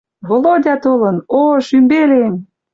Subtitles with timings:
[0.27, 2.33] «Володя толын!»— «О, шӱмбелем!..»